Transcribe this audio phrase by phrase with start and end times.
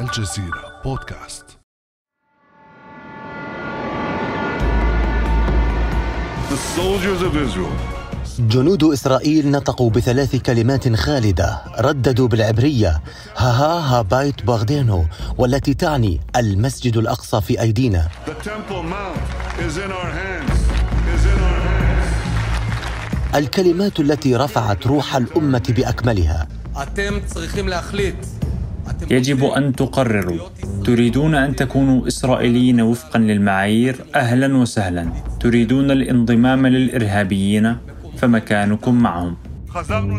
[0.00, 1.44] الجزيرة بودكاست.
[6.50, 7.96] The soldiers of Israel.
[8.38, 13.02] جنود إسرائيل نطقوا بثلاث كلمات خالدة رددوا بالعبرية
[13.36, 15.04] ها ها ها بايت باغدينو
[15.38, 18.08] والتي تعني المسجد الأقصى في أيدينا.
[18.26, 19.20] The Temple Mount
[19.66, 20.60] is in our hands.
[21.14, 23.34] Is in our hands.
[23.34, 26.48] الكلمات التي رفعت روح الأمة بأكملها.
[29.10, 30.38] يجب أن تقرروا.
[30.84, 35.12] تريدون أن تكونوا إسرائيليين وفقا للمعايير؟ أهلا وسهلا.
[35.40, 37.76] تريدون الانضمام للإرهابيين؟
[38.16, 39.36] فمكانكم معهم.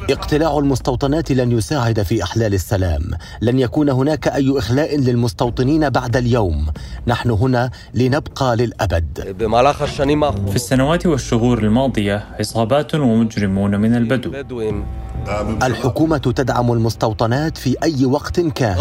[0.09, 3.01] اقتلاع المستوطنات لن يساعد في إحلال السلام.
[3.41, 6.65] لن يكون هناك أي إخلاء للمستوطنين بعد اليوم.
[7.07, 9.35] نحن هنا لنبقى للأبد.
[10.49, 14.31] في السنوات والشهور الماضية عصابات ومجرمون من البدو.
[15.63, 18.77] الحكومة تدعم المستوطنات في أي وقت كان.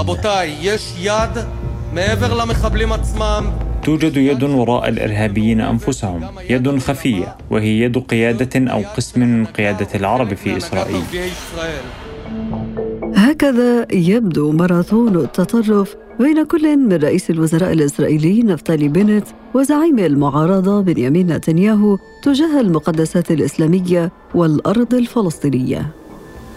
[3.85, 6.25] توجد يد وراء الإرهابيين أنفسهم.
[6.51, 11.03] يد خفية وهي يد قيادة أو قسم من قيادة العرب في إسرائيل.
[13.15, 21.33] هكذا يبدو ماراثون التطرف بين كل من رئيس الوزراء الإسرائيلي نفتالي بنت وزعيم المعارضة بنيامين
[21.33, 26.06] نتنياهو تجاه المقدسات الإسلامية والأرض الفلسطينية.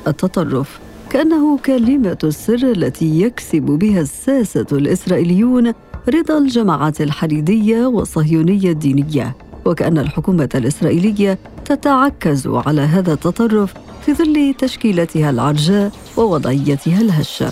[0.08, 0.80] التطرف.
[1.10, 5.74] كأنه كلمة السر التي يكسب بها الساسة الإسرائيليون
[6.10, 9.36] رضا الجماعات الحديدية والصهيونية الدينية.
[9.66, 13.74] وكأن الحكومة الإسرائيلية تتعكز على هذا التطرف
[14.06, 17.52] في ظل تشكيلتها العرجاء ووضعيتها الهشة.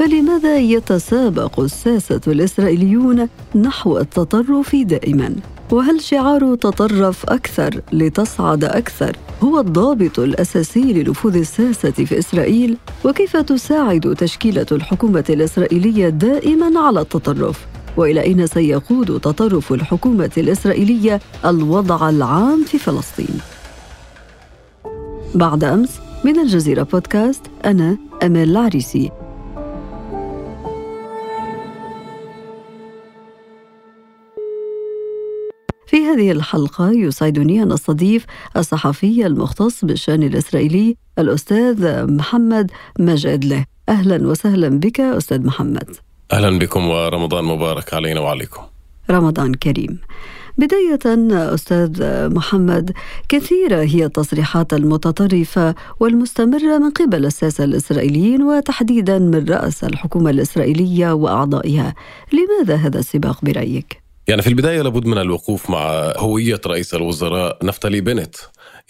[0.00, 5.36] فلماذا يتسابق الساسة الإسرائيليون نحو التطرف دائما؟
[5.72, 14.14] وهل شعار تطرف أكثر لتصعد أكثر هو الضابط الأساسي لنفوذ الساسة في إسرائيل؟ وكيف تساعد
[14.18, 22.78] تشكيلة الحكومة الإسرائيلية دائما على التطرف؟ وإلى أين سيقود تطرف الحكومة الإسرائيلية الوضع العام في
[22.78, 23.40] فلسطين
[25.34, 25.90] بعد أمس
[26.24, 29.10] من الجزيرة بودكاست أنا أمال العريسي
[36.10, 38.26] هذه الحلقة يسعدني أن أستضيف
[38.56, 45.96] الصحفي المختص بالشأن الإسرائيلي الأستاذ محمد مجادله أهلا وسهلا بك أستاذ محمد
[46.32, 48.62] أهلا بكم ورمضان مبارك علينا وعليكم.
[49.10, 49.98] رمضان كريم
[50.58, 50.98] بداية
[51.54, 52.02] أستاذ
[52.34, 52.92] محمد
[53.28, 61.94] كثيرة هي التصريحات المتطرفة والمستمرة من قبل الساسة الإسرائيليين وتحديدا من رأس الحكومة الإسرائيلية وأعضائها
[62.32, 68.00] لماذا هذا السباق برأيك؟ يعني في البداية لابد من الوقوف مع هوية رئيس الوزراء نفتالي
[68.00, 68.36] بنت.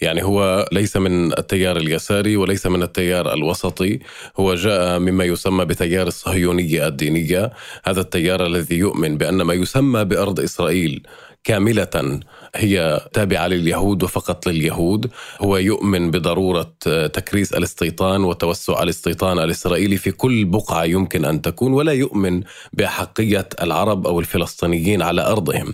[0.01, 3.99] يعني هو ليس من التيار اليساري وليس من التيار الوسطي،
[4.37, 7.51] هو جاء مما يسمى بتيار الصهيونية الدينية،
[7.85, 11.07] هذا التيار الذي يؤمن بأن ما يسمى بأرض إسرائيل
[11.43, 12.19] كاملة
[12.55, 16.73] هي تابعة لليهود وفقط لليهود، هو يؤمن بضرورة
[17.13, 24.07] تكريس الاستيطان وتوسع الاستيطان الإسرائيلي في كل بقعة يمكن أن تكون ولا يؤمن بأحقية العرب
[24.07, 25.73] أو الفلسطينيين على أرضهم.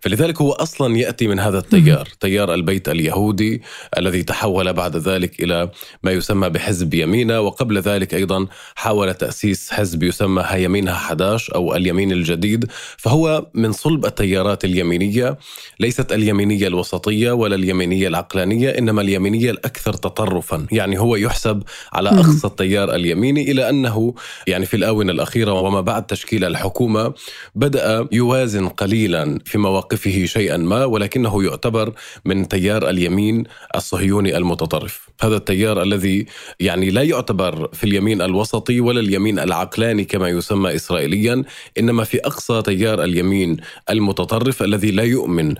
[0.00, 3.62] فلذلك هو أصلا يأتي من هذا التيار، تيار البيت اليهودي
[3.98, 5.70] الذي تحول بعد ذلك إلى
[6.02, 12.12] ما يسمى بحزب يمينة وقبل ذلك أيضا حاول تأسيس حزب يسمى هيمينها 11 أو اليمين
[12.12, 15.38] الجديد، فهو من صلب التيارات اليمينية
[15.80, 22.46] ليست اليمينية الوسطية ولا اليمينية العقلانية إنما اليمينية الأكثر تطرفا، يعني هو يحسب على أقصى
[22.46, 24.14] التيار اليميني إلى أنه
[24.46, 27.14] يعني في الآونة الأخيرة وما بعد تشكيل الحكومة
[27.54, 31.92] بدأ يوازن قليلا في مواقفه شيئا ما ولكنه يعتبر
[32.24, 33.44] من تيار اليمين
[33.76, 36.26] الصهيوني المتطرف، هذا التيار الذي
[36.60, 41.44] يعني لا يعتبر في اليمين الوسطي ولا اليمين العقلاني كما يسمى اسرائيليا،
[41.78, 43.56] إنما في أقصى تيار اليمين
[43.90, 45.54] المتطرف الذي لا يؤمن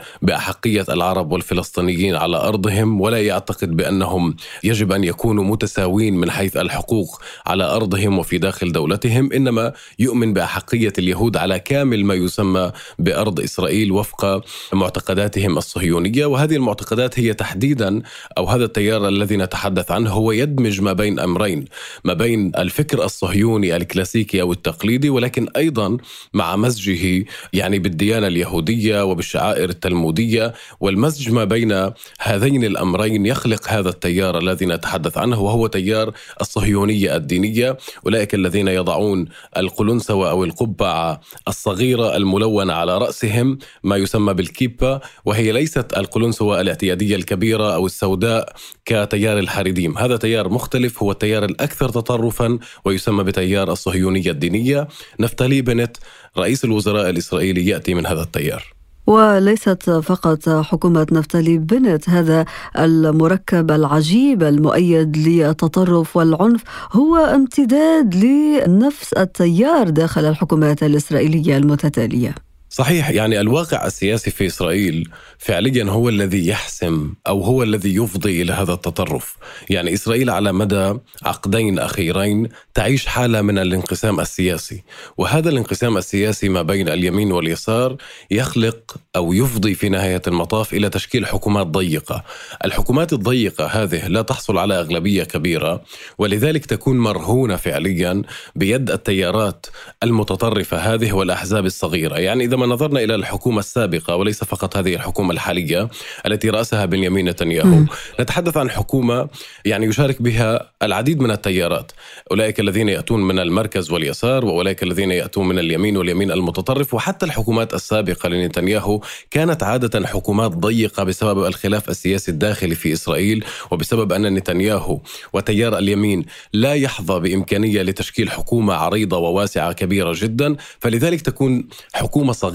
[0.44, 7.22] باحقيه العرب والفلسطينيين على أرضهم ولا يعتقد بأنهم يجب أن يكونوا متساوين من حيث الحقوق
[7.46, 13.92] على أرضهم وفي داخل دولتهم، إنما يؤمن باحقيه اليهود على كامل ما يسمى بأرض إسرائيل
[13.92, 16.26] وفق معتقداتهم الصهيونية.
[16.26, 18.02] وهذه المعتقدات هي تحديدا
[18.38, 21.64] أو هذا التيار الذي نتحدث عنه هو يدمج ما بين أمرين
[22.04, 25.96] ما بين الفكر الصهيوني الكلاسيكي أو التقليدي ولكن أيضا
[26.34, 31.90] مع مزجه يعني بالديانة اليهودية وبالشعائر التلمودية الدينية والمزج ما بين
[32.20, 37.78] هذين الأمرين يخلق هذا التيار الذي نتحدث عنه وهو تيار الصهيونية الدينية.
[38.06, 39.26] أولئك الذين يضعون
[39.56, 47.74] القلنسوة أو القبعة الصغيرة الملونة على رأسهم ما يسمى بالكيبا وهي ليست القلنسوة الاعتيادية الكبيرة
[47.74, 48.52] أو السوداء
[48.84, 49.98] كتيار الحريديم.
[49.98, 54.88] هذا تيار مختلف هو التيار الأكثر تطرفا ويسمى بتيار الصهيونية الدينية.
[55.20, 55.96] نفتالي بنت
[56.38, 58.73] رئيس الوزراء الإسرائيلي يأتي من هذا التيار.
[59.06, 62.44] وليست فقط حكومة نفتالي بنت هذا
[62.78, 66.62] المركب العجيب المؤيد للتطرف والعنف
[66.92, 72.34] هو امتداد لنفس التيار داخل الحكومات الإسرائيلية المتتالية.
[72.74, 78.52] صحيح يعني الواقع السياسي في إسرائيل فعليا هو الذي يحسم أو هو الذي يفضي إلى
[78.52, 79.36] هذا التطرف،
[79.70, 84.82] يعني إسرائيل على مدى عقدين أخيرين تعيش حالة من الانقسام السياسي،
[85.16, 87.96] وهذا الانقسام السياسي ما بين اليمين واليسار
[88.30, 92.24] يخلق أو يفضي في نهاية المطاف إلى تشكيل حكومات ضيقة،
[92.64, 95.82] الحكومات الضيقة هذه لا تحصل على أغلبية كبيرة
[96.18, 98.22] ولذلك تكون مرهونة فعليا
[98.56, 99.66] بيد التيارات
[100.02, 105.32] المتطرفة هذه والأحزاب الصغيرة، يعني إذا عندما نظرنا إلى الحكومة السابقة وليس فقط هذه الحكومة
[105.32, 105.88] الحالية
[106.26, 107.84] التي رأسها بنيامين نتنياهو.
[108.20, 109.28] نتحدث عن حكومة
[109.64, 111.92] يعني يشارك بها العديد من التيارات.
[112.30, 117.74] أولئك الذين يأتون من المركز واليسار وأولئك الذين يأتون من اليمين واليمين المتطرف وحتى الحكومات
[117.74, 119.00] السابقة لنتنياهو
[119.30, 125.00] كانت عادة حكومات ضيقة بسبب الخلاف السياسي الداخلي في إسرائيل وبسبب أن نتنياهو
[125.32, 132.53] وتيار اليمين لا يحظى بإمكانية لتشكيل حكومة عريضة وواسعة كبيرة جدا فلذلك تكون حكومة صغيرة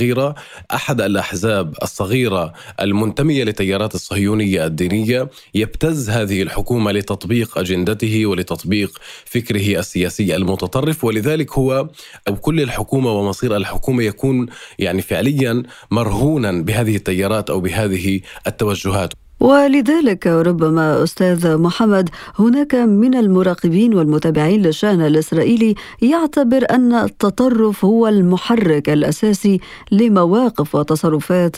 [0.73, 10.35] أحد الأحزاب الصغيرة المنتمية لتيارات الصهيونية الدينية يبتز هذه الحكومة لتطبيق أجندته ولتطبيق فكره السياسي
[10.35, 11.03] المتطرف.
[11.03, 11.89] ولذلك هو
[12.27, 14.47] أو كل الحكومة ومصير الحكومة يكون
[14.79, 19.13] يعني فعليا مرهونا بهذه التيارات أو بهذه التوجهات.
[19.39, 22.09] ولذلك ربما أستاذ محمد
[22.39, 29.59] هناك من المراقبين والمتابعين للشأن الإسرائيلي يعتبر أن التطرف هو المحرك الأساسي
[29.91, 31.55] لمواقف وتصرفات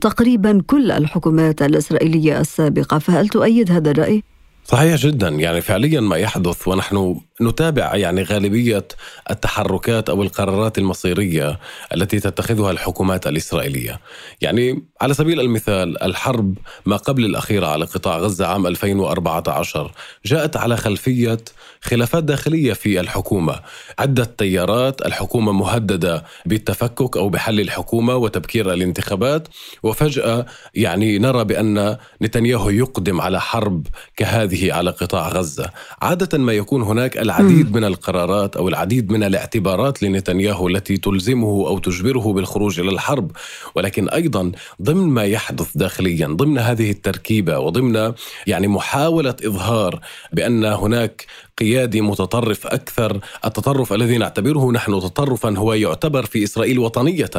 [0.00, 2.98] تقريبا كل الحكومات الإسرائيلية السابقة.
[2.98, 4.22] فهل تؤيد هذا الرأي؟
[4.64, 5.28] صحيح جدا.
[5.28, 8.88] يعني فعليا ما يحدث ونحن نتابع يعني غالبية
[9.30, 11.58] التحركات أو القرارات المصيرية
[11.94, 14.00] التي تتخذها الحكومات الإسرائيلية.
[14.40, 19.92] يعني على سبيل المثال الحرب ما قبل الأخيرة على قطاع غزة عام 2014
[20.24, 21.38] جاءت على خلفية
[21.80, 23.60] خلافات داخلية في الحكومة،
[23.98, 29.48] عده تيارات، الحكومة مهددة بالتفكك أو بحل الحكومة وتبكير الانتخابات
[29.82, 33.86] وفجأة يعني نرى بأن نتنياهو يقدم على حرب
[34.16, 35.70] كهذه على قطاع غزة،
[36.02, 41.78] عادة ما يكون هناك العديد من القرارات أو العديد من الاعتبارات لنتنياهو التي تلزمه أو
[41.78, 43.30] تجبره بالخروج إلى الحرب.
[43.74, 48.12] ولكن أيضا ضمن ما يحدث داخليا ضمن هذه التركيبة وضمن
[48.46, 50.00] يعني محاولة إظهار
[50.32, 51.26] بأن هناك
[51.58, 57.30] قيادي متطرف أكثر التطرف الذي نعتبره نحن تطرفا هو يعتبر في إسرائيل وطنية.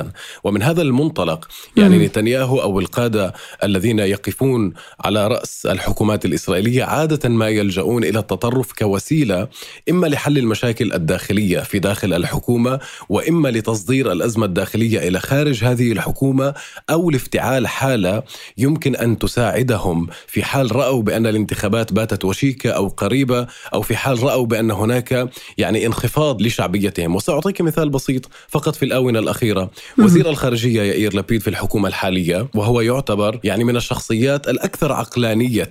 [0.43, 1.47] ومن هذا المنطلق
[1.77, 3.33] يعني نتنياهو أو القادة
[3.63, 9.47] الذين يقفون على رأس الحكومات الإسرائيلية عادة ما يلجؤون إلى التطرف كوسيلة
[9.89, 12.79] إما لحل المشاكل الداخلية في داخل الحكومة
[13.09, 16.53] وإما لتصدير الأزمة الداخلية إلى خارج هذه الحكومة
[16.89, 18.23] أو لافتعال حالة
[18.57, 24.23] يمكن أن تساعدهم في حال رأوا بأن الانتخابات باتت وشيكة أو قريبة أو في حال
[24.23, 27.15] رأوا بأن هناك يعني انخفاض لشعبيتهم.
[27.15, 29.71] وسأعطيك مثال بسيط فقط في الآونة الأخيرة.
[29.97, 35.69] وزير الخارجية يائير لبيد في الحكومة الحالية وهو يعتبر يعني من الشخصيات الأكثر عقلانية.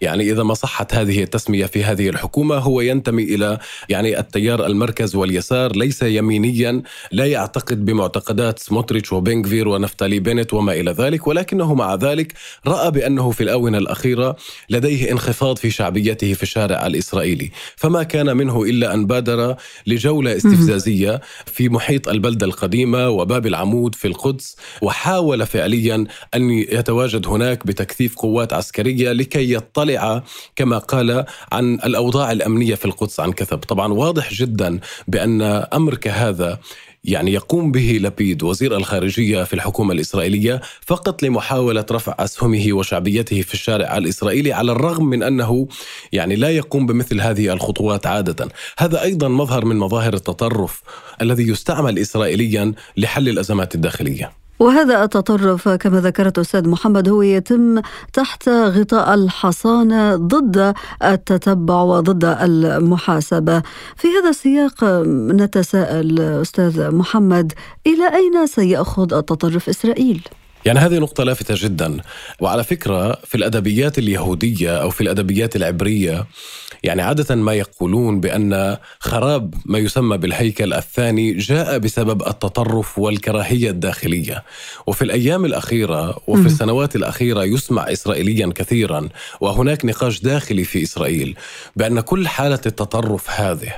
[0.00, 3.58] يعني إذا ما صحت هذه التسمية في هذه الحكومة هو ينتمي إلى
[3.88, 6.82] يعني التيار المركز واليسار ليس يمينيا
[7.12, 12.32] لا يعتقد بمعتقدات سموتريتش وبنغفير ونفتالي بنت وما إلى ذلك ولكنه مع ذلك
[12.66, 14.36] رأى بأنه في الآونة الأخيرة
[14.70, 17.50] لديه انخفاض في شعبيته في الشارع الإسرائيلي.
[17.76, 19.56] فما كان منه إلا أن بادر
[19.86, 27.66] لجولة استفزازية في محيط البلدة القديمة وباب العمود في القدس وحاول فعليا أن يتواجد هناك
[27.66, 30.22] بتكثيف قوات عسكرية لكي يطلع
[30.56, 36.58] كما قال عن الأوضاع الأمنية في القدس عن كثب طبعا واضح جدا بأن أمر كهذا
[37.04, 43.54] يعني يقوم به لبيد وزير الخارجية في الحكومة الإسرائيلية فقط لمحاولة رفع أسهمه وشعبيته في
[43.54, 45.68] الشارع الإسرائيلي على الرغم من أنه
[46.12, 48.48] يعني لا يقوم بمثل هذه الخطوات عادة.
[48.78, 50.82] هذا أيضا مظهر من مظاهر التطرف
[51.22, 54.41] الذي يستعمل إسرائيليا لحل الأزمات الداخلية.
[54.62, 57.80] وهذا التطرف كما ذكرت أستاذ محمد هو يتم
[58.12, 63.62] تحت غطاء الحصانة ضد التتبع وضد المحاسبة
[63.96, 64.84] في هذا السياق
[65.40, 67.52] نتساءل أستاذ محمد
[67.86, 70.28] إلى أين سيأخذ التطرف إسرائيل؟
[70.64, 72.00] يعني هذه نقطة لافتة جدا.
[72.40, 76.26] وعلى فكرة في الأدبيات اليهودية أو في الأدبيات العبرية
[76.82, 84.44] يعني عادة ما يقولون بأن خراب ما يسمى بالهيكل الثاني جاء بسبب التطرف والكراهية الداخلية.
[84.86, 89.08] وفي الأيام الأخيرة وفي السنوات الأخيرة يسمع إسرائيليا كثيرا
[89.40, 91.36] وهناك نقاش داخلي في إسرائيل
[91.76, 93.72] بأن كل حالة التطرف هذه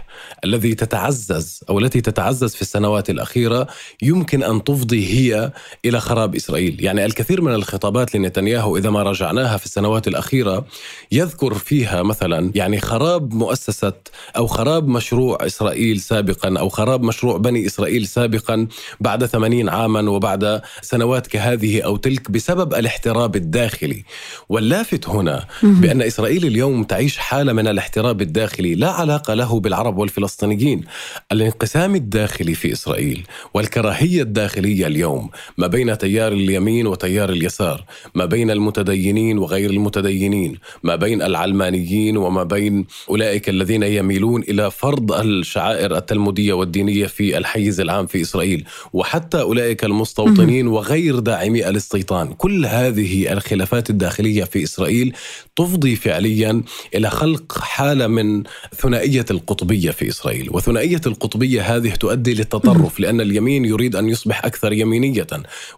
[0.44, 3.66] الذي تتعزز أو التي تتعزز في السنوات الأخيرة
[4.02, 5.52] يمكن أن تفضي هي
[5.84, 6.73] إلى خراب إسرائيل.
[6.80, 10.64] يعني الكثير من الخطابات لنتنياهو إذا ما رجعناها في السنوات الأخيرة
[11.12, 13.92] يذكر فيها مثلا يعني خراب مؤسسة
[14.36, 18.66] أو خراب مشروع إسرائيل سابقا أو خراب مشروع بني إسرائيل سابقا
[19.00, 24.04] بعد 80 عاما وبعد سنوات كهذه أو تلك بسبب الاحتراب الداخلي.
[24.48, 30.84] واللافت هنا بأن إسرائيل اليوم تعيش حالة من الاحتراب الداخلي لا علاقة له بالعرب والفلسطينيين.
[31.32, 38.50] الانقسام الداخلي في إسرائيل والكراهية الداخلية اليوم ما بين تيار اليمين وتيار اليسار ما بين
[38.50, 46.52] المتدينين وغير المتدينين ما بين العلمانيين وما بين أولئك الذين يميلون إلى فرض الشعائر التلمودية
[46.52, 52.32] والدينية في الحيز العام في إسرائيل وحتى أولئك المستوطنين وغير داعمي الاستيطان.
[52.32, 55.12] كل هذه الخلافات الداخلية في إسرائيل
[55.56, 56.62] تفضي فعليا
[56.94, 58.42] إلى خلق حالة من
[58.76, 60.48] ثنائية القطبية في إسرائيل.
[60.52, 65.26] وثنائية القطبية هذه تؤدي للتطرف لأن اليمين يريد أن يصبح أكثر يمينية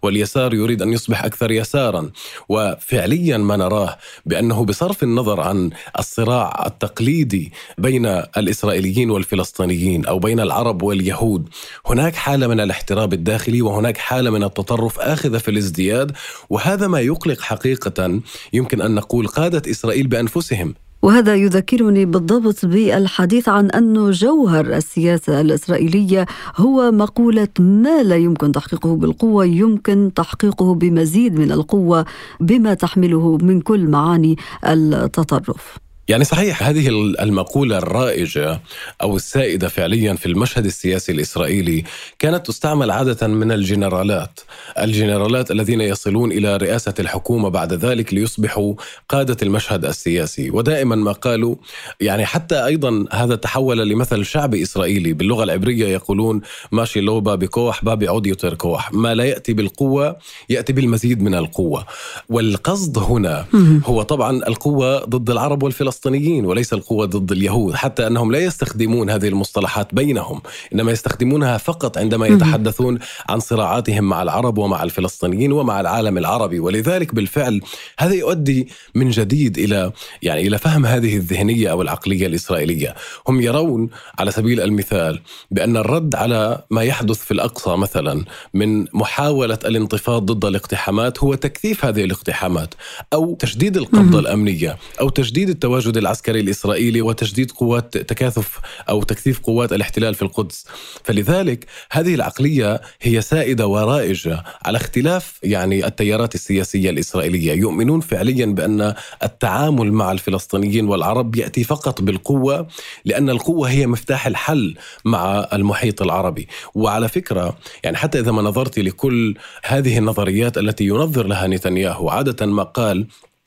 [0.02, 2.10] واليسار يريد أن يصبح أكثر يسارا.
[2.48, 10.82] وفعليا ما نراه بأنه بصرف النظر عن الصراع التقليدي بين الإسرائيليين والفلسطينيين أو بين العرب
[10.82, 11.48] واليهود.
[11.86, 16.12] هناك حالة من الاحتراب الداخلي وهناك حالة من التطرف آخذة في الازدياد.
[16.50, 18.20] وهذا ما يقلق حقيقة.
[18.52, 20.74] يمكن أن نقول قادة إسرائيل بأنفسهم.
[21.02, 26.26] وهذا يذكرني بالضبط بالحديث عن أن جوهر السياسة الإسرائيلية
[26.56, 32.04] هو مقولة ما لا يمكن تحقيقه بالقوة يمكن تحقيقه بمزيد من القوة
[32.40, 35.85] بما تحمله من كل معاني التطرف.
[36.08, 36.62] يعني صحيح.
[36.62, 36.88] هذه
[37.20, 38.60] المقولة الرائجة
[39.02, 41.84] أو السائدة فعليا في المشهد السياسي الإسرائيلي
[42.18, 44.40] كانت تستعمل عادة من الجنرالات.
[44.78, 48.74] الجنرالات الذين يصلون إلى رئاسة الحكومة بعد ذلك ليصبحوا
[49.08, 50.50] قادة المشهد السياسي.
[50.50, 51.56] ودائما ما قالوا
[52.00, 55.12] يعني حتى أيضا هذا تحول لمثل شعبي إسرائيلي.
[55.12, 56.40] باللغة العبرية يقولون
[56.72, 58.92] ماشي لوبا بكوح بابي عود يطير كوح.
[58.92, 60.16] ما لا يأتي بالقوة
[60.48, 61.86] يأتي بالمزيد من القوة.
[62.28, 63.46] والقصد هنا
[63.84, 65.95] هو طبعا القوة ضد العرب والفلسطينيين.
[65.96, 71.98] الفلسطينيين وليس القوة ضد اليهود حتى أنهم لا يستخدمون هذه المصطلحات بينهم إنما يستخدمونها فقط
[71.98, 72.98] عندما يتحدثون
[73.28, 76.60] عن صراعاتهم مع العرب ومع الفلسطينيين ومع العالم العربي.
[76.60, 77.60] ولذلك بالفعل
[77.98, 82.94] هذا يؤدي من جديد إلى يعني إلى فهم هذه الذهنية أو العقلية الإسرائيلية.
[83.28, 83.88] هم يرون
[84.18, 88.24] على سبيل المثال بأن الرد على ما يحدث في الأقصى مثلا
[88.54, 92.74] من محاولة الانتفاض ضد الاقتحامات هو تكثيف هذه الاقتحامات
[93.12, 99.40] أو تشديد القبضة الأمنية أو تشديد التواجد التواجد العسكري الإسرائيلي وتجديد قوات تكاثف أو تكثيف
[99.40, 100.66] قوات الاحتلال في القدس.
[101.04, 107.52] فلذلك هذه العقلية هي سائدة ورائجة على اختلاف يعني التيارات السياسية الإسرائيلية.
[107.52, 112.66] يؤمنون فعليا بأن التعامل مع الفلسطينيين والعرب يأتي فقط بالقوة
[113.04, 114.74] لأن القوة هي مفتاح الحل
[115.04, 116.48] مع المحيط العربي.
[116.74, 122.46] وعلى فكرة يعني حتى إذا ما نظرت لكل هذه النظريات التي ينظر لها نتنياهو عادة
[122.46, 123.06] ما قال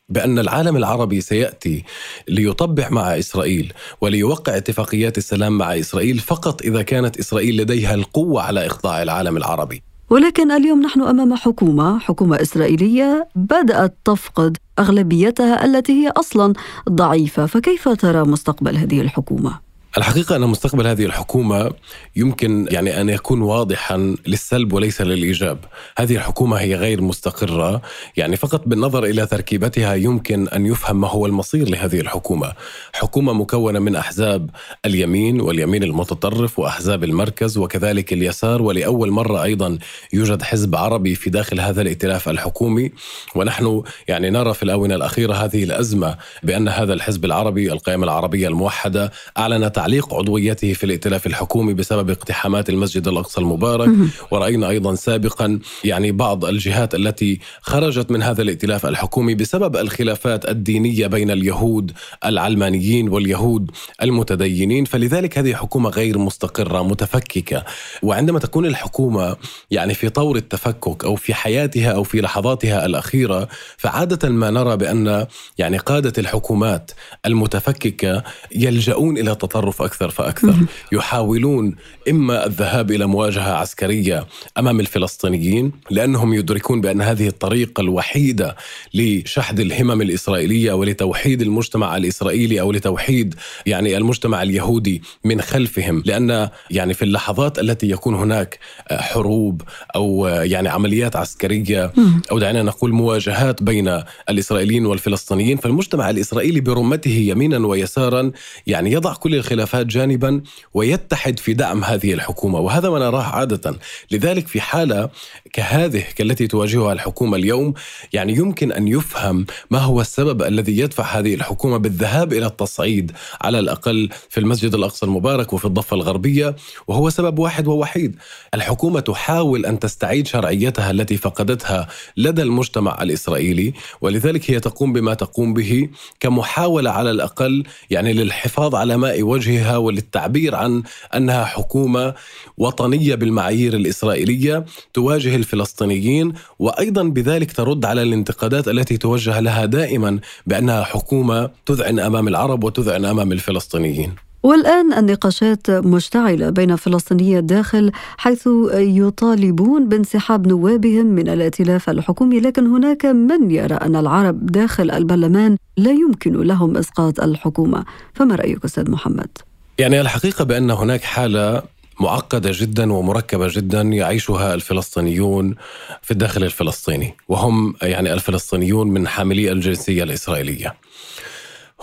[0.10, 1.84] بأن العالم العربي سيأتي
[2.28, 8.66] ليطبع مع إسرائيل وليوقع اتفاقيات السلام مع إسرائيل فقط إذا كانت إسرائيل لديها القوة على
[8.66, 9.84] إخضاع العالم العربي.
[10.10, 16.54] ولكن اليوم نحن أمام حكومة حكومة إسرائيلية بدأت تفقد أغلبيتها التي هي أصلا
[16.90, 17.46] ضعيفة.
[17.46, 21.72] فكيف ترى مستقبل هذه الحكومة؟ الحقيقة أن مستقبل هذه الحكومة
[22.16, 25.58] يمكن يعني أن يكون واضحا للسلب وليس للإيجاب.
[25.98, 27.82] هذه الحكومة هي غير مستقرة
[28.18, 32.54] يعني فقط بالنظر إلى تركيبتها يمكن أن يفهم ما هو المصير لهذه الحكومة.
[32.94, 34.50] حكومة مكونة من أحزاب
[34.86, 39.78] اليمين واليمين المتطرف وأحزاب المركز وكذلك اليسار ولأول مرة أيضا
[40.14, 42.92] يوجد حزب عربي في داخل هذا الائتلاف الحكومي.
[43.36, 49.12] ونحن يعني نرى في الآونة الأخيرة هذه الأزمة بأن هذا الحزب العربي القائمة العربية الموحدة
[49.38, 53.90] أعلنت تعليق عضويته في الائتلاف الحكومي بسبب اقتحامات المسجد الأقصى المبارك.
[54.32, 61.08] ورأينا أيضا سابقا يعني بعض الجهات التي خرجت من هذا الائتلاف الحكومي بسبب الخلافات الدينية
[61.08, 61.92] بين اليهود
[62.26, 63.72] العلمانيين واليهود
[64.02, 64.86] المتدينين.
[64.86, 67.64] فلذلك هذه حكومة غير مستقرة متفككة.
[68.04, 69.36] وعندما تكون الحكومة
[69.72, 75.26] يعني في طور التفكك أو في حياتها أو في لحظاتها الأخيرة فعادة ما نرى بأن
[75.58, 76.92] يعني قادة الحكومات
[77.26, 78.24] المتفككة
[78.56, 80.56] يلجؤون إلى تطرف التطرف أكثر فأكثر.
[80.92, 81.76] يحاولون
[82.10, 88.56] إما الذهاب إلى مواجهة عسكرية أمام الفلسطينيين لأنهم يدركون بأن هذه الطريقة الوحيدة
[88.94, 93.36] لشحذ الهمم الإسرائيلية ولتوحيد المجتمع الإسرائيلي أو لتوحيد
[93.66, 96.04] يعني المجتمع اليهودي من خلفهم.
[96.06, 98.60] لأن يعني في اللحظات التي يكون هناك
[98.92, 99.62] حروب
[99.96, 101.94] أو يعني عمليات عسكرية
[102.32, 108.32] أو دعنا نقول مواجهات بين الإسرائيليين والفلسطينيين فالمجتمع الإسرائيلي برمته يمينا ويسارا
[108.68, 110.42] يعني يضع كل الخلافات جانبا
[110.74, 113.76] ويتحد في دعم هذه الحكومة وهذا ما نراه عادة.
[114.12, 115.10] لذلك في حالة
[115.54, 117.74] كهذه كالتي تواجهها الحكومة اليوم
[118.14, 123.60] يعني يمكن أن يفهم ما هو السبب الذي يدفع هذه الحكومة بالذهاب إلى التصعيد على
[123.60, 126.56] الأقل في المسجد الأقصى المبارك وفي الضفة الغربية
[126.88, 128.16] وهو سبب واحد ووحيد.
[128.54, 131.88] الحكومة تحاول أن تستعيد شرعيتها التي فقدتها
[132.18, 135.90] لدى المجتمع الإسرائيلي ولذلك هي تقوم بما تقوم به
[136.20, 140.84] كمحاولة على الأقل يعني للحفاظ على ماء وجهها وللتعبير عن
[141.16, 142.14] أنها حكومة
[142.58, 150.84] وطنية بالمعايير الإسرائيلية تواجه الفلسطينيين وأيضا بذلك ترد على الانتقادات التي توجه لها دائما بأنها
[150.84, 154.12] حكومة تذعن أمام العرب وتذعن أمام الفلسطينيين.
[154.44, 163.06] والآن النقاشات مشتعلة بين فلسطيني الداخل حيث يطالبون بانسحاب نوابهم من الائتلاف الحكومي لكن هناك
[163.06, 169.30] من يرى أن العرب داخل البرلمان لا يمكن لهم إسقاط الحكومة فما رأيك أستاذ محمد؟
[169.78, 171.62] يعني الحقيقة بأن هناك حالة
[172.00, 175.56] معقدة جدا ومركبة جدا يعيشها الفلسطينيون
[176.02, 180.76] في الداخل الفلسطيني وهم يعني الفلسطينيون من حاملي الجنسية الإسرائيلية.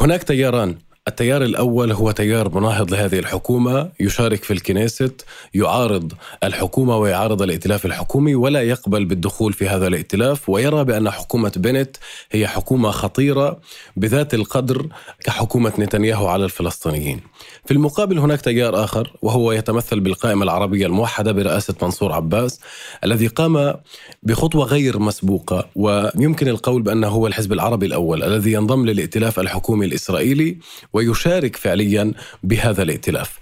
[0.00, 0.78] هناك تياران.
[1.08, 6.12] التيار الأول هو تيار مناهض لهذه الحكومة يشارك في الكنيست يعارض
[6.44, 11.96] الحكومة ويعارض الائتلاف الحكومي ولا يقبل بالدخول في هذا الائتلاف ويرى بأن حكومة بنت
[12.32, 13.60] هي حكومة خطيرة
[13.96, 14.86] بذات القدر
[15.25, 17.20] كحكومة نتنياهو على الفلسطينيين.
[17.64, 22.60] في المقابل هناك تيار آخر وهو يتمثل بالقائمة العربية الموحدة برئاسة منصور عباس
[23.04, 23.75] الذي قام
[24.22, 30.56] بخطوة غير مسبوقة ويمكن القول بأنه هو الحزب العربي الأول الذي ينضم للائتلاف الحكومي الإسرائيلي
[30.96, 32.12] ويشارك فعليا
[32.42, 33.38] بهذا الائتلاف.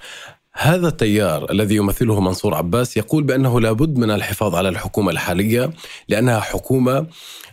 [0.57, 5.71] هذا التيار الذي يمثله منصور عباس يقول بأنه لابد من الحفاظ على الحكومة الحالية
[6.09, 7.07] لأنها حكومة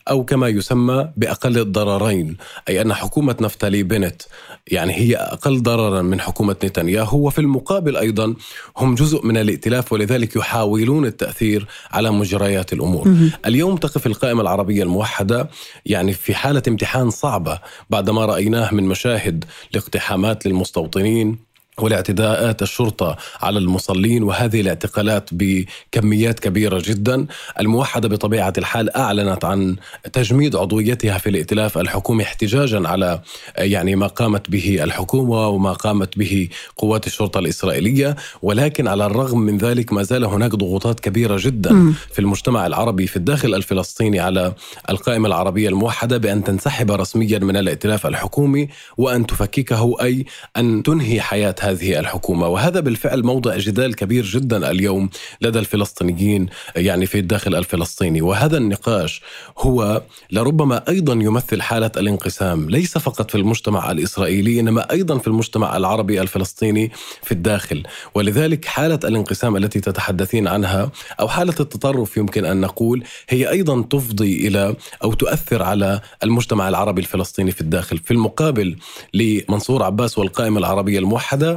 [0.09, 2.37] أو كما يسمى بأقل الضررين،
[2.69, 4.21] أي أن حكومة نفتالي بنت
[4.67, 8.35] يعني هي أقل ضررا من حكومة نتنياهو وفي المقابل أيضا
[8.77, 13.07] هم جزء من الائتلاف ولذلك يحاولون التأثير على مجريات الأمور.
[13.45, 15.49] اليوم تقف القائمة العربية الموحدة
[15.85, 17.59] يعني في حالة امتحان صعبة
[17.89, 27.25] بعدما رأيناه من مشاهد لاقتحامات للمستوطنين ولاعتداءات الشرطة على المصلين وهذه الاعتقالات بكميات كبيرة جدا
[27.59, 29.75] الموحدة بطبيعة الحال أعلنت عن
[30.13, 33.21] تجميد عضويتها في الائتلاف الحكومي احتجاجا على
[33.57, 39.57] يعني ما قامت به الحكومة وما قامت به قوات الشرطة الإسرائيلية ولكن على الرغم من
[39.57, 41.95] ذلك ما زال هناك ضغوطات كبيرة جدا م.
[42.13, 44.53] في المجتمع العربي في الداخل الفلسطيني على
[44.89, 50.25] القائمة العربية الموحدة بأن تنسحب رسميا من الائتلاف الحكومي وأن تفككه أي
[50.57, 52.47] أن تنهي حياة هذه الحكومة.
[52.47, 55.09] وهذا بالفعل موضع جدال كبير جدا اليوم
[55.41, 58.21] لدى الفلسطينيين يعني في الداخل الفلسطيني.
[58.21, 59.21] وهذا النقاش
[59.57, 62.69] هو لربما أيضا يمثل حالة الانقسام.
[62.69, 66.91] ليس فقط في المجتمع الإسرائيلي إنما أيضا في المجتمع العربي الفلسطيني
[67.23, 67.83] في الداخل.
[68.15, 74.47] ولذلك حالة الانقسام التي تتحدثين عنها أو حالة التطرف يمكن أن نقول هي أيضا تفضي
[74.47, 77.97] إلى أو تؤثر على المجتمع العربي الفلسطيني في الداخل.
[77.97, 78.75] في المقابل
[79.13, 81.50] لمنصور عباس والقائمة العربية الموحدة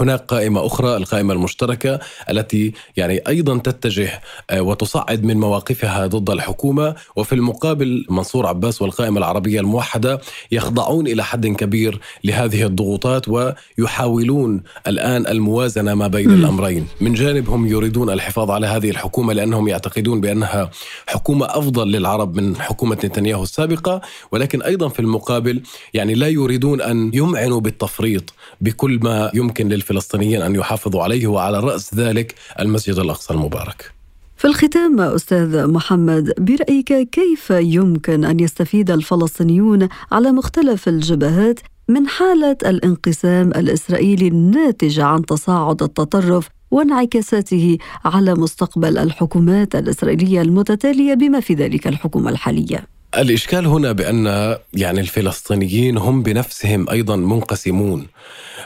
[0.00, 2.00] هناك قائمة أخرى القائمة المشتركة
[2.30, 6.94] التي يعني أيضا تتجه آه، وتصعد من مواقفها ضد الحكومة.
[7.16, 10.20] وفي المقابل منصور عباس والقائمة العربية الموحدة
[10.52, 16.86] يخضعون إلى حد كبير لهذه الضغوطات ويحاولون الآن الموازنة ما بين الأمرين.
[17.00, 20.70] من جانب هم يريدون الحفاظ على هذه الحكومة لأنهم يعتقدون بأنها
[21.06, 24.00] حكومة أفضل للعرب من حكومة نتنياهو السابقة.
[24.32, 25.62] ولكن أيضا في المقابل
[25.94, 31.60] يعني لا يريدون أن يمعنوا بالتفريط بكل ما يمكن لل للفلسطينيين أن يحافظوا عليه وعلى
[31.60, 33.92] رأس ذلك المسجد الأقصى المبارك.
[34.36, 42.56] في الختام أستاذ محمد برأيك كيف يمكن أن يستفيد الفلسطينيون على مختلف الجبهات من حالة
[42.66, 51.86] الانقسام الإسرائيلي الناتجة عن تصاعد التطرف وانعكاساته على مستقبل الحكومات الإسرائيلية المتتالية بما في ذلك
[51.86, 58.06] الحكومة الحالية؟ الإشكال هنا بأن يعني الفلسطينيين هم بنفسهم أيضا منقسمون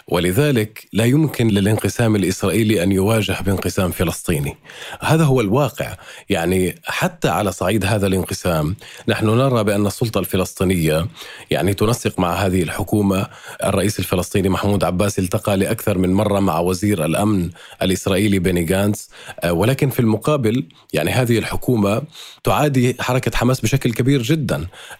[0.09, 4.57] ولذلك لا يمكن للانقسام الإسرائيلي أن يواجه بانقسام فلسطيني.
[5.01, 5.97] هذا هو الواقع.
[6.31, 8.77] يعني حتى على صعيد هذا الانقسام
[9.09, 11.07] نحن نرى بأن السلطة الفلسطينية
[11.51, 13.27] يعني تنسق مع هذه الحكومة.
[13.65, 17.51] الرئيس الفلسطيني محمود عباس التقى لأكثر من مرة مع وزير الأمن
[17.83, 19.11] الإسرائيلي بيني جانس
[19.49, 22.03] ولكن في المقابل يعني هذه الحكومة
[22.45, 24.36] تعادي حركة حماس بشكل كبير جدا.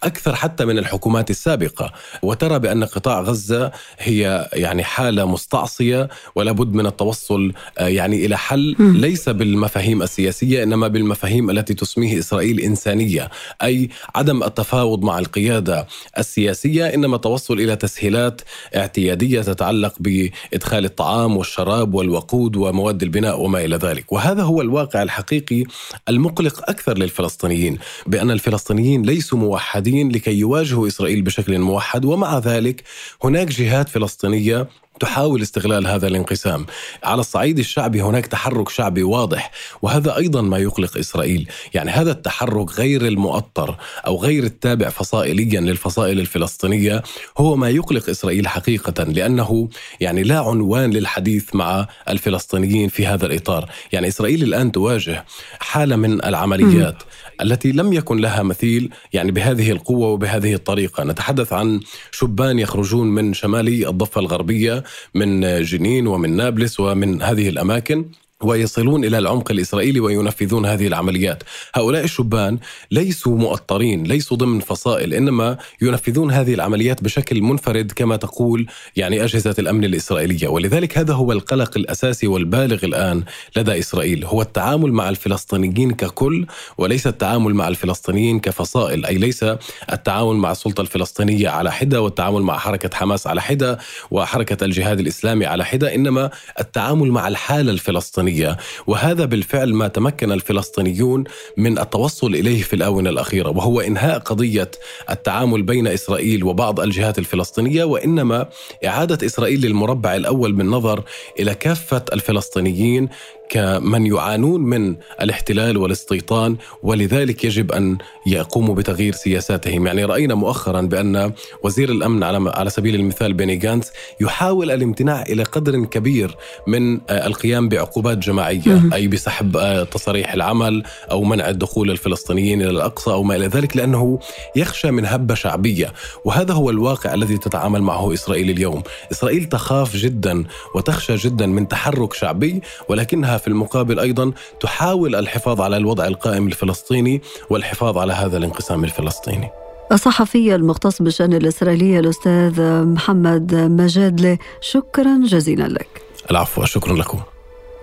[0.03, 1.93] أكثر حتى من الحكومات السابقة.
[2.21, 8.37] وترى بأن قطاع غزة هي يعني حالة مستعصية ولا بد من التوصل آه، يعني إلى
[8.37, 13.29] حل ليس بالمفاهيم السياسية إنما بالمفاهيم التي تسميه إسرائيل إنسانية.
[13.63, 18.41] أي عدم التفاوض مع القيادة السياسية إنما التوصل إلى تسهيلات
[18.75, 24.11] اعتيادية تتعلق بإدخال الطعام والشراب والوقود ومواد البناء وما إلى ذلك.
[24.11, 25.63] وهذا هو الواقع الحقيقي
[26.09, 32.83] المقلق أكثر للفلسطينيين بأن الفلسطينيين ليسوا موحدين لكي يواجهوا إسرائيل بشكل موحد ومع ذلك
[33.23, 34.67] هناك جهات فلسطينية
[34.99, 36.65] تحاول استغلال هذا الانقسام.
[37.03, 41.47] على الصعيد الشعبي هناك تحرك شعبي واضح وهذا أيضا ما يقلق إسرائيل.
[41.73, 47.03] يعني هذا التحرك غير المؤطر أو غير التابع فصائليا للفصائل الفلسطينية
[47.37, 53.69] هو ما يقلق إسرائيل حقيقة لأنه يعني لا عنوان للحديث مع الفلسطينيين في هذا الإطار.
[53.91, 55.25] يعني إسرائيل الآن تواجه
[55.59, 57.03] حالة من العمليات
[57.41, 61.03] التي لم يكن لها مثيل يعني بهذه القوة وبهذه الطريقة.
[61.03, 61.79] نتحدث عن
[62.11, 64.83] شبان يخرجون من شمالي الضفة الغربية
[65.15, 68.05] من جنين ومن نابلس ومن هذه الأماكن.
[68.43, 71.43] ويصلون إلى العمق الإسرائيلي وينفذون هذه العمليات،
[71.75, 72.57] هؤلاء الشبان
[72.91, 79.55] ليسوا مؤطرين، ليسوا ضمن فصائل، إنما ينفذون هذه العمليات بشكل منفرد كما تقول يعني أجهزة
[79.59, 83.23] الأمن الإسرائيلية، ولذلك هذا هو القلق الأساسي والبالغ الآن
[83.55, 86.45] لدى إسرائيل، هو التعامل مع الفلسطينيين ككل
[86.77, 89.45] وليس التعامل مع الفلسطينيين كفصائل، أي ليس
[89.91, 93.79] التعامل مع السلطة الفلسطينية على حدة والتعامل مع حركة حماس على حدة
[94.11, 100.31] وحركة الجهاد الإسلامي على حدة، إنما التعامل مع الحالة الفلسطينية الفلسطينية وهذا بالفعل ما تمكن
[100.31, 101.23] الفلسطينيون
[101.57, 104.71] من التوصل إليه في الآونة الأخيرة وهو إنهاء قضية
[105.09, 108.49] التعامل بين إسرائيل وبعض الجهات الفلسطينية وإنما
[108.85, 111.03] إعادة إسرائيل للمربع الأول بالنظر
[111.39, 113.09] إلى كافة الفلسطينيين
[113.49, 121.31] كمن يعانون من الاحتلال والاستيطان ولذلك يجب أن يقوموا بتغيير سياساتهم، يعني رأينا مؤخرا بأن
[121.63, 126.35] وزير الأمن على على سبيل المثال بيني جانتس يحاول الامتناع إلى قدر كبير
[126.67, 129.57] من القيام بعقوبات جماعية أي بسحب
[129.91, 134.19] تصاريح العمل أو منع الدخول الفلسطينيين إلى الأقصى أو ما إلى ذلك لأنه
[134.55, 135.93] يخشى من هبة شعبية،
[136.25, 140.43] وهذا هو الواقع الذي تتعامل معه إسرائيل اليوم، إسرائيل تخاف جدا
[140.75, 147.21] وتخشى جدا من تحرك شعبي ولكنها في المقابل أيضا تحاول الحفاظ على الوضع القائم الفلسطيني
[147.49, 149.49] والحفاظ على هذا الانقسام الفلسطيني.
[149.91, 156.01] الصحفي المختص بالشأن الإسرائيلي الأستاذ محمد مجادله شكرا جزيلا لك.
[156.31, 157.19] العفو شكرا لكم.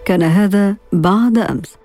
[0.05, 1.84] كان هذا بعد أمس.